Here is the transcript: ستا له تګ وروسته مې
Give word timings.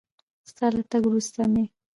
ستا 0.49 0.65
له 0.75 0.81
تګ 0.91 1.01
وروسته 1.07 1.41
مې 1.51 1.65